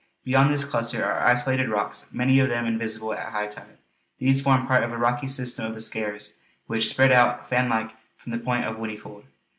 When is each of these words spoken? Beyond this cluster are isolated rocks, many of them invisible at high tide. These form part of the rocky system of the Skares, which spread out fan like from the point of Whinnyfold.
Beyond 0.23 0.49
this 0.51 0.65
cluster 0.65 1.05
are 1.05 1.27
isolated 1.27 1.69
rocks, 1.69 2.11
many 2.11 2.39
of 2.39 2.49
them 2.49 2.65
invisible 2.65 3.13
at 3.13 3.31
high 3.33 3.45
tide. 3.45 3.77
These 4.17 4.41
form 4.41 4.65
part 4.65 4.83
of 4.83 4.89
the 4.89 4.97
rocky 4.97 5.27
system 5.27 5.67
of 5.67 5.75
the 5.75 5.79
Skares, 5.81 6.33
which 6.65 6.89
spread 6.89 7.11
out 7.11 7.47
fan 7.47 7.69
like 7.69 7.95
from 8.17 8.31
the 8.31 8.39
point 8.39 8.65
of 8.65 8.77
Whinnyfold. 8.77 9.25